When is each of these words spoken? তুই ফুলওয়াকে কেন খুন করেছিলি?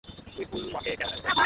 তুই 0.35 0.45
ফুলওয়াকে 0.51 0.91
কেন 0.91 1.11
খুন 1.13 1.19
করেছিলি? 1.19 1.39